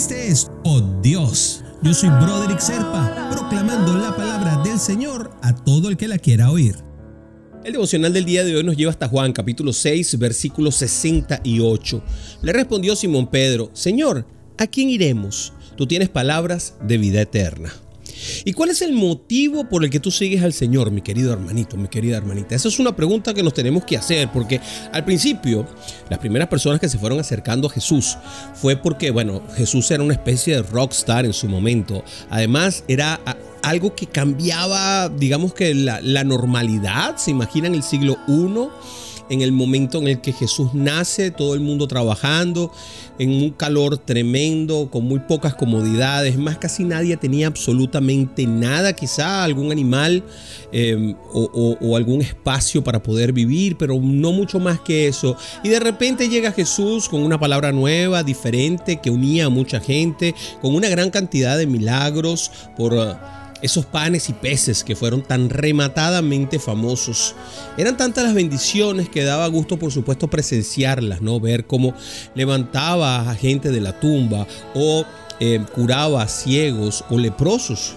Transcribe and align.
Este 0.00 0.28
es 0.28 0.50
Oh 0.64 0.80
Dios. 1.02 1.62
Yo 1.82 1.92
soy 1.92 2.08
Broderick 2.08 2.58
Serpa, 2.58 3.28
proclamando 3.30 3.98
la 3.98 4.16
palabra 4.16 4.62
del 4.62 4.78
Señor 4.78 5.30
a 5.42 5.54
todo 5.54 5.90
el 5.90 5.98
que 5.98 6.08
la 6.08 6.16
quiera 6.16 6.50
oír. 6.50 6.74
El 7.64 7.72
devocional 7.72 8.10
del 8.10 8.24
día 8.24 8.42
de 8.42 8.56
hoy 8.56 8.64
nos 8.64 8.78
lleva 8.78 8.92
hasta 8.92 9.08
Juan 9.08 9.34
capítulo 9.34 9.74
6, 9.74 10.18
versículo 10.18 10.72
68. 10.72 12.02
Le 12.40 12.52
respondió 12.54 12.96
Simón 12.96 13.26
Pedro, 13.26 13.68
Señor, 13.74 14.26
¿a 14.56 14.66
quién 14.68 14.88
iremos? 14.88 15.52
Tú 15.76 15.86
tienes 15.86 16.08
palabras 16.08 16.76
de 16.82 16.96
vida 16.96 17.20
eterna. 17.20 17.70
¿Y 18.44 18.52
cuál 18.52 18.70
es 18.70 18.82
el 18.82 18.92
motivo 18.92 19.68
por 19.68 19.84
el 19.84 19.90
que 19.90 20.00
tú 20.00 20.10
sigues 20.10 20.42
al 20.42 20.52
Señor, 20.52 20.90
mi 20.90 21.02
querido 21.02 21.32
hermanito, 21.32 21.76
mi 21.76 21.88
querida 21.88 22.16
hermanita? 22.16 22.54
Esa 22.54 22.68
es 22.68 22.78
una 22.78 22.94
pregunta 22.94 23.34
que 23.34 23.42
nos 23.42 23.54
tenemos 23.54 23.84
que 23.84 23.96
hacer, 23.96 24.30
porque 24.32 24.60
al 24.92 25.04
principio, 25.04 25.66
las 26.08 26.18
primeras 26.18 26.48
personas 26.48 26.80
que 26.80 26.88
se 26.88 26.98
fueron 26.98 27.20
acercando 27.20 27.68
a 27.68 27.70
Jesús 27.70 28.16
fue 28.54 28.76
porque, 28.76 29.10
bueno, 29.10 29.42
Jesús 29.56 29.90
era 29.90 30.02
una 30.02 30.14
especie 30.14 30.56
de 30.56 30.62
rockstar 30.62 31.24
en 31.24 31.32
su 31.32 31.48
momento. 31.48 32.04
Además, 32.30 32.84
era 32.88 33.20
algo 33.62 33.94
que 33.94 34.06
cambiaba, 34.06 35.08
digamos 35.08 35.54
que 35.54 35.74
la, 35.74 36.24
normalidad. 36.24 37.16
¿Se 37.16 37.30
imaginan 37.30 37.74
el 37.74 37.82
siglo 37.82 38.18
I? 38.28 38.68
En 39.30 39.42
el 39.42 39.52
momento 39.52 39.98
en 39.98 40.08
el 40.08 40.20
que 40.20 40.32
Jesús 40.32 40.74
nace, 40.74 41.30
todo 41.30 41.54
el 41.54 41.60
mundo 41.60 41.88
trabajando, 41.88 42.72
en 43.18 43.30
un 43.30 43.50
calor 43.50 43.96
tremendo, 43.96 44.90
con 44.90 45.04
muy 45.04 45.20
pocas 45.20 45.54
comodidades, 45.54 46.36
más 46.36 46.58
casi 46.58 46.84
nadie 46.84 47.16
tenía 47.16 47.46
absolutamente 47.46 48.46
nada, 48.46 48.92
quizá 48.92 49.44
algún 49.44 49.70
animal 49.70 50.24
em, 50.72 51.14
o, 51.32 51.76
o 51.80 51.96
algún 51.96 52.20
espacio 52.22 52.82
para 52.82 53.02
poder 53.02 53.32
vivir, 53.32 53.76
pero 53.78 53.98
no 54.00 54.32
mucho 54.32 54.58
más 54.58 54.80
que 54.80 55.06
eso. 55.06 55.36
Y 55.62 55.68
de 55.68 55.78
repente 55.80 56.28
llega 56.28 56.50
Jesús 56.50 57.08
con 57.08 57.22
una 57.22 57.38
palabra 57.38 57.70
nueva, 57.72 58.24
diferente, 58.24 59.00
que 59.00 59.10
unía 59.10 59.46
a 59.46 59.48
mucha 59.48 59.80
gente, 59.80 60.34
con 60.60 60.74
una 60.74 60.88
gran 60.88 61.10
cantidad 61.10 61.56
de 61.56 61.66
milagros 61.66 62.50
por 62.76 62.94
esos 63.62 63.86
panes 63.86 64.28
y 64.28 64.32
peces 64.32 64.84
que 64.84 64.96
fueron 64.96 65.22
tan 65.22 65.50
rematadamente 65.50 66.58
famosos. 66.58 67.34
Eran 67.76 67.96
tantas 67.96 68.24
las 68.24 68.34
bendiciones 68.34 69.08
que 69.08 69.24
daba 69.24 69.46
gusto, 69.48 69.78
por 69.78 69.92
supuesto, 69.92 70.28
presenciarlas, 70.28 71.20
¿no? 71.20 71.40
Ver 71.40 71.66
cómo 71.66 71.94
levantaba 72.34 73.30
a 73.30 73.34
gente 73.34 73.70
de 73.70 73.80
la 73.80 73.98
tumba 73.98 74.46
o 74.74 75.04
eh, 75.40 75.64
curaba 75.74 76.22
a 76.22 76.28
ciegos 76.28 77.04
o 77.10 77.18
leprosos. 77.18 77.94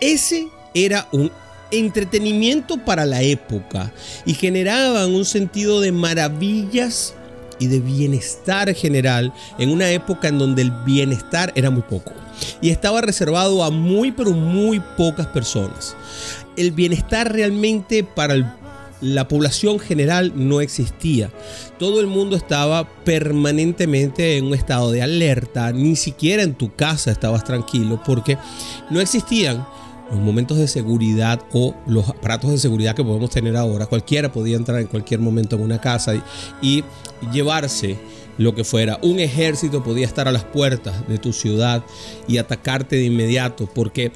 Ese 0.00 0.48
era 0.74 1.08
un 1.12 1.30
entretenimiento 1.70 2.78
para 2.78 3.06
la 3.06 3.22
época 3.22 3.92
y 4.24 4.34
generaban 4.34 5.14
un 5.14 5.24
sentido 5.24 5.80
de 5.80 5.92
maravillas 5.92 7.14
y 7.58 7.66
de 7.68 7.80
bienestar 7.80 8.74
general 8.74 9.32
en 9.58 9.70
una 9.70 9.90
época 9.90 10.28
en 10.28 10.38
donde 10.38 10.62
el 10.62 10.70
bienestar 10.84 11.52
era 11.54 11.70
muy 11.70 11.82
poco 11.82 12.23
y 12.60 12.70
estaba 12.70 13.00
reservado 13.00 13.62
a 13.64 13.70
muy 13.70 14.12
pero 14.12 14.32
muy 14.32 14.80
pocas 14.96 15.26
personas. 15.26 15.96
El 16.56 16.72
bienestar 16.72 17.32
realmente 17.32 18.04
para 18.04 18.56
la 19.00 19.28
población 19.28 19.78
general 19.78 20.32
no 20.34 20.60
existía. 20.60 21.30
Todo 21.78 22.00
el 22.00 22.06
mundo 22.06 22.36
estaba 22.36 22.88
permanentemente 23.04 24.38
en 24.38 24.46
un 24.46 24.54
estado 24.54 24.90
de 24.90 25.02
alerta, 25.02 25.72
ni 25.72 25.96
siquiera 25.96 26.42
en 26.42 26.54
tu 26.54 26.74
casa 26.74 27.10
estabas 27.10 27.44
tranquilo 27.44 28.00
porque 28.04 28.38
no 28.90 29.00
existían 29.00 29.66
los 30.10 30.20
momentos 30.20 30.58
de 30.58 30.68
seguridad 30.68 31.40
o 31.52 31.74
los 31.86 32.08
aparatos 32.08 32.50
de 32.50 32.58
seguridad 32.58 32.94
que 32.94 33.04
podemos 33.04 33.30
tener 33.30 33.56
ahora. 33.56 33.86
Cualquiera 33.86 34.32
podía 34.32 34.56
entrar 34.56 34.80
en 34.80 34.86
cualquier 34.86 35.20
momento 35.20 35.56
en 35.56 35.62
una 35.62 35.80
casa 35.80 36.14
y, 36.62 36.84
llevarse 37.32 37.96
lo 38.38 38.54
que 38.54 38.64
fuera. 38.64 38.98
Un 39.02 39.20
ejército 39.20 39.82
podía 39.82 40.06
estar 40.06 40.28
a 40.28 40.32
las 40.32 40.44
puertas 40.44 41.06
de 41.08 41.18
tu 41.18 41.32
ciudad 41.32 41.84
y 42.26 42.38
atacarte 42.38 42.96
de 42.96 43.04
inmediato 43.04 43.68
porque 43.72 44.12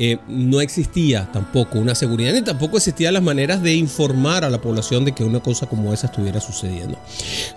eh, 0.00 0.18
no 0.28 0.60
existía 0.60 1.28
tampoco 1.32 1.80
una 1.80 1.96
seguridad 1.96 2.32
ni 2.32 2.42
tampoco 2.42 2.76
existían 2.76 3.14
las 3.14 3.22
maneras 3.22 3.62
de 3.62 3.74
informar 3.74 4.44
a 4.44 4.50
la 4.50 4.60
población 4.60 5.04
de 5.04 5.10
que 5.10 5.24
una 5.24 5.40
cosa 5.40 5.66
como 5.66 5.92
esa 5.92 6.06
estuviera 6.06 6.40
sucediendo. 6.40 6.96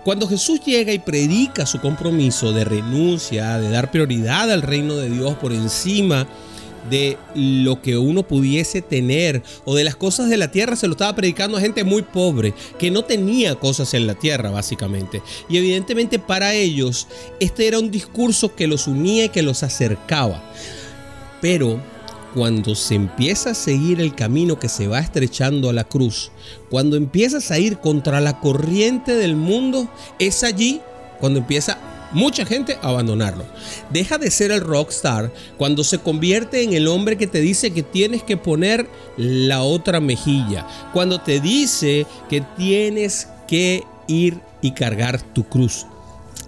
Cuando 0.04 0.28
Jesús 0.28 0.60
llega 0.66 0.92
y 0.92 0.98
predica 0.98 1.68
su 1.68 1.80
compromiso 1.80 2.52
de 2.52 2.66
renuncia, 2.66 3.60
de 3.60 3.70
dar 3.70 3.92
prioridad 3.92 4.50
al 4.52 4.64
reino 4.64 4.96
de 4.96 5.12
Dios 5.12 5.36
por 5.36 5.54
encima 5.54 6.24
de 6.24 6.51
lo 7.36 7.82
que 7.82 7.98
uno 7.98 8.24
pudiese 8.24 8.82
tener 8.82 9.44
o 9.66 9.76
de 9.76 9.84
las 9.84 9.96
cosas 9.96 10.30
de 10.30 10.38
la 10.38 10.52
tierra 10.52 10.76
se 10.76 10.88
lo 10.88 10.94
estaba 10.94 11.16
predicando 11.16 11.58
a 11.58 11.62
gente 11.62 11.84
muy 11.84 12.02
pobre 12.02 12.54
que 12.80 12.92
no 12.92 13.04
tenía 13.04 13.56
cosas 13.56 13.94
en 13.94 14.08
la 14.08 14.16
tierra 14.16 14.52
básicamente. 14.52 15.22
Y 15.50 15.58
evidentemente 15.58 16.20
para 16.20 16.54
ellos 16.54 17.08
este 17.40 17.68
era 17.68 17.80
un 17.80 17.92
discurso 17.92 18.56
que 18.56 18.68
los 18.68 18.88
unía 18.88 19.26
y 19.26 19.30
que 19.30 19.42
los 19.42 19.64
acercaba. 19.64 20.44
Pero 21.42 21.82
cuando 22.34 22.76
se 22.76 22.96
empieza 22.96 23.52
a 23.52 23.56
seguir 23.56 24.00
el 24.00 24.16
camino 24.16 24.58
que 24.58 24.70
se 24.70 24.88
va 24.88 25.00
estrechando 25.00 25.70
a 25.70 25.74
la 25.74 25.84
cruz, 25.84 26.32
cuando 26.70 26.96
empiezas 26.96 27.52
a 27.52 27.60
ir 27.60 27.80
contra 27.80 28.22
la 28.22 28.40
corriente 28.40 29.16
del 29.16 29.36
mundo, 29.36 29.90
es 30.18 30.44
allí 30.44 30.82
cuando 31.20 31.40
empieza 31.40 31.78
mucha 32.14 32.46
gente 32.46 32.78
abandonarlo. 32.82 33.46
Deja 33.90 34.18
de 34.18 34.32
ser 34.32 34.52
el 34.52 34.62
rockstar 34.62 35.32
cuando 35.58 35.84
se 35.84 36.00
convierte 36.00 36.64
en 36.64 36.74
el 36.74 36.88
hombre 36.88 37.18
que 37.18 37.28
te 37.28 37.42
dice 37.42 37.72
que 37.72 37.84
tienes 37.84 38.24
que 38.24 38.38
poner 38.38 38.88
la 39.18 39.64
otra 39.64 40.00
mejilla. 40.00 40.68
Cuando 40.94 41.22
te 41.22 41.40
dice 41.40 42.06
que 42.30 42.42
tienes 42.58 43.28
que 43.48 43.84
ir 44.08 44.40
y 44.62 44.72
cargar 44.72 45.22
tu 45.22 45.44
cruz. 45.48 45.86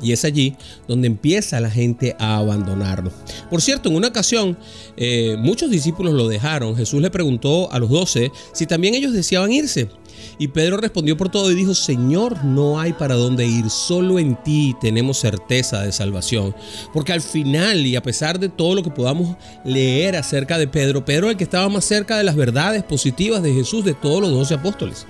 Y 0.02 0.12
es 0.12 0.26
allí 0.26 0.56
donde 0.88 1.08
empieza 1.08 1.60
la 1.62 1.70
gente 1.70 2.16
a 2.20 2.38
abandonarlo. 2.38 3.12
Por 3.50 3.62
cierto, 3.62 3.90
en 3.90 3.96
una 3.96 4.10
ocasión 4.10 4.58
eh, 4.98 5.38
muchos 5.40 5.70
discípulos 5.70 6.14
lo 6.14 6.28
dejaron. 6.28 6.76
Jesús 6.76 7.02
le 7.02 7.10
preguntó 7.10 7.72
a 7.72 7.80
los 7.80 7.90
doce 7.90 8.32
si 8.54 8.66
también 8.66 8.96
ellos 8.96 9.14
deseaban 9.14 9.52
irse. 9.52 9.90
Y 10.38 10.48
Pedro 10.50 10.78
respondió 10.78 11.18
por 11.18 11.30
todo 11.30 11.52
y 11.52 11.56
dijo, 11.56 11.76
Señor, 11.76 12.44
no 12.44 12.80
hay 12.80 12.94
para 12.94 13.16
dónde 13.16 13.46
ir, 13.46 13.70
solo 13.70 14.20
en 14.20 14.36
ti 14.44 14.76
tenemos 14.82 15.20
certeza 15.20 15.82
de 15.82 15.92
salvación. 15.92 16.56
Porque 16.94 17.14
al 17.14 17.22
final, 17.22 17.86
y 17.86 17.96
a 17.96 18.04
pesar 18.04 18.40
de 18.40 18.50
todo 18.50 18.76
lo 18.76 18.84
que 18.84 18.90
podamos 18.90 19.36
leer 19.64 20.16
acerca 20.16 20.58
de 20.58 20.68
Pedro, 20.68 21.06
Pedro 21.06 21.28
es 21.28 21.32
el 21.32 21.38
que 21.38 21.44
estaba 21.44 21.70
más 21.70 21.86
cerca 21.86 22.18
de 22.18 22.24
las 22.24 22.36
verdades 22.36 22.84
positivas 22.84 23.44
de 23.44 23.54
Jesús 23.54 23.86
de 23.86 23.94
todos 23.94 24.22
los 24.22 24.32
doce 24.32 24.54
apóstoles. 24.56 25.06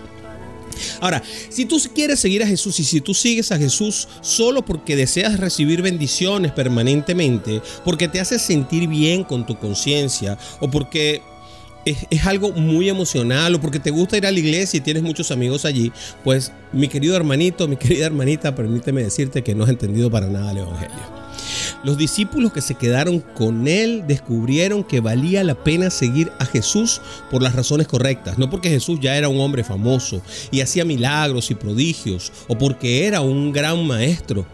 Ahora, 1.00 1.22
si 1.50 1.66
tú 1.66 1.78
quieres 1.94 2.20
seguir 2.20 2.44
a 2.44 2.48
Jesús 2.48 2.80
y 2.80 2.84
si 2.84 3.02
tú 3.02 3.14
sigues 3.14 3.52
a 3.52 3.58
Jesús 3.58 4.08
solo 4.22 4.66
porque 4.66 4.96
deseas 4.96 5.40
recibir 5.40 5.82
bendiciones 5.82 6.52
permanentemente, 6.52 7.62
porque 7.84 8.08
te 8.08 8.20
hace 8.20 8.40
sentir 8.40 8.88
bien 8.88 9.24
con 9.24 9.46
tu 9.46 9.58
conciencia 9.58 10.38
o 10.60 10.70
porque 10.70 11.22
es, 11.86 12.26
algo 12.26 12.52
muy 12.52 12.90
emocional 12.90 13.56
o 13.56 13.62
porque 13.62 13.80
te 13.80 13.92
gusta 13.92 14.18
ir 14.18 14.26
a 14.26 14.32
la 14.32 14.40
iglesia 14.40 14.78
y 14.78 14.82
tienes 14.82 15.04
muchos 15.04 15.32
amigos 15.32 15.66
allí, 15.66 15.92
pues 16.24 16.52
mi 16.72 16.88
querido 16.88 17.16
hermanito, 17.16 17.68
mi 17.68 17.76
querida 17.78 18.06
hermanita, 18.06 18.56
permíteme 18.56 19.04
decirte 19.04 19.44
que 19.44 19.56
no 19.56 19.64
has 19.64 19.70
entendido 19.70 20.10
para 20.10 20.28
nada 20.28 20.52
el 20.52 20.60
Evangelio. 20.60 21.24
Los 21.84 21.98
discípulos 21.98 22.54
que 22.54 22.62
se 22.62 22.76
quedaron 22.76 23.20
con 23.20 23.68
él 23.68 24.06
descubrieron 24.08 24.84
que 24.84 25.02
valía 25.02 25.44
la 25.44 25.56
pena 25.56 25.90
seguir 25.90 26.32
a 26.40 26.46
Jesús 26.46 27.02
por 27.30 27.42
las 27.42 27.56
razones 27.56 27.88
correctas, 27.88 28.38
no 28.38 28.50
porque 28.50 28.70
Jesús 28.70 29.00
ya 29.02 29.18
era 29.18 29.28
un 29.28 29.40
hombre 29.42 29.64
famoso 29.64 30.22
y 30.50 30.62
hacía 30.62 30.86
milagros 30.86 31.52
y 31.52 31.56
prodigios, 31.56 32.32
o 32.48 32.58
porque 32.58 33.06
era 33.06 33.20
un 33.20 33.52
gran 33.52 33.86
maestro, 33.86 34.46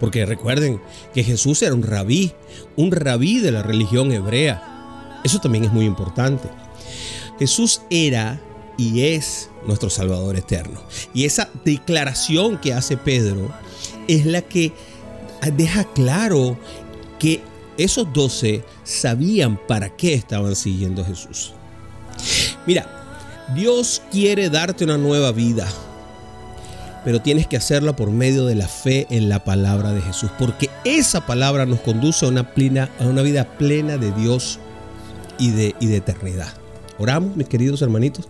porque 0.00 0.24
recuerden 0.24 0.80
que 1.12 1.24
Jesús 1.24 1.60
era 1.62 1.74
un 1.74 1.82
rabí, 1.82 2.32
un 2.76 2.90
rabí 2.90 3.40
de 3.40 3.52
la 3.52 3.62
religión 3.62 4.10
hebrea. 4.10 5.20
Eso 5.24 5.40
también 5.40 5.64
es 5.64 5.72
muy 5.72 5.84
importante. 5.84 6.48
Jesús 7.38 7.82
era 7.90 8.40
y 8.76 9.02
es 9.02 9.50
nuestro 9.66 9.90
Salvador 9.90 10.36
eterno. 10.36 10.80
Y 11.12 11.24
esa 11.24 11.48
declaración 11.64 12.58
que 12.58 12.72
hace 12.72 12.96
Pedro 12.96 13.52
es 14.06 14.24
la 14.24 14.42
que 14.42 14.72
deja 15.56 15.84
claro 15.92 16.56
que 17.18 17.42
esos 17.76 18.12
doce 18.12 18.64
sabían 18.84 19.58
para 19.68 19.90
qué 19.90 20.14
estaban 20.14 20.56
siguiendo 20.56 21.02
a 21.02 21.04
Jesús. 21.04 21.52
Mira, 22.66 22.86
Dios 23.54 24.02
quiere 24.10 24.50
darte 24.50 24.84
una 24.84 24.98
nueva 24.98 25.32
vida, 25.32 25.66
pero 27.04 27.22
tienes 27.22 27.46
que 27.46 27.56
hacerla 27.56 27.94
por 27.94 28.10
medio 28.10 28.44
de 28.46 28.54
la 28.54 28.68
fe 28.68 29.06
en 29.10 29.28
la 29.28 29.44
palabra 29.44 29.92
de 29.92 30.02
Jesús, 30.02 30.30
porque 30.38 30.70
esa 30.84 31.24
palabra 31.24 31.66
nos 31.66 31.80
conduce 31.80 32.26
a 32.26 32.28
una, 32.28 32.52
plena, 32.52 32.90
a 33.00 33.04
una 33.04 33.22
vida 33.22 33.44
plena 33.56 33.96
de 33.96 34.12
Dios 34.12 34.58
y 35.38 35.50
de, 35.50 35.74
y 35.80 35.86
de 35.86 35.96
eternidad. 35.96 36.52
Oramos, 36.98 37.36
mis 37.36 37.48
queridos 37.48 37.82
hermanitos. 37.82 38.28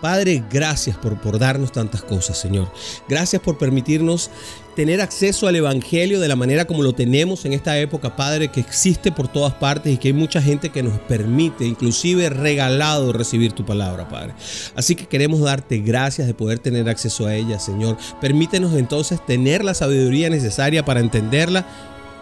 Padre, 0.00 0.42
gracias 0.50 0.96
por, 0.96 1.20
por 1.20 1.38
darnos 1.38 1.72
tantas 1.72 2.02
cosas, 2.02 2.38
Señor. 2.38 2.72
Gracias 3.06 3.42
por 3.42 3.58
permitirnos 3.58 4.30
tener 4.74 5.02
acceso 5.02 5.46
al 5.46 5.56
Evangelio 5.56 6.20
de 6.20 6.28
la 6.28 6.36
manera 6.36 6.64
como 6.64 6.82
lo 6.82 6.94
tenemos 6.94 7.44
en 7.44 7.52
esta 7.52 7.78
época, 7.78 8.16
Padre, 8.16 8.48
que 8.48 8.60
existe 8.60 9.12
por 9.12 9.28
todas 9.28 9.52
partes 9.52 9.92
y 9.92 9.98
que 9.98 10.08
hay 10.08 10.14
mucha 10.14 10.40
gente 10.40 10.70
que 10.70 10.82
nos 10.82 10.98
permite, 11.00 11.66
inclusive 11.66 12.30
regalado, 12.30 13.12
recibir 13.12 13.52
tu 13.52 13.66
palabra, 13.66 14.08
Padre. 14.08 14.32
Así 14.74 14.94
que 14.94 15.06
queremos 15.06 15.40
darte 15.40 15.78
gracias 15.78 16.26
de 16.26 16.32
poder 16.32 16.60
tener 16.60 16.88
acceso 16.88 17.26
a 17.26 17.34
ella, 17.34 17.58
Señor. 17.58 17.98
Permítenos 18.22 18.74
entonces 18.74 19.24
tener 19.26 19.64
la 19.64 19.74
sabiduría 19.74 20.30
necesaria 20.30 20.82
para 20.82 21.00
entenderla 21.00 21.66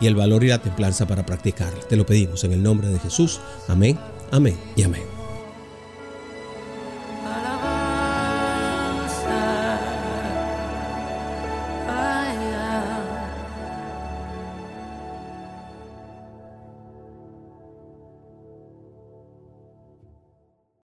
y 0.00 0.08
el 0.08 0.16
valor 0.16 0.42
y 0.42 0.48
la 0.48 0.58
templanza 0.58 1.06
para 1.06 1.24
practicarla. 1.24 1.80
Te 1.88 1.96
lo 1.96 2.06
pedimos 2.06 2.42
en 2.42 2.52
el 2.52 2.62
nombre 2.62 2.88
de 2.88 2.98
Jesús. 2.98 3.40
Amén, 3.68 3.96
amén 4.32 4.56
y 4.74 4.82
amén. 4.82 5.17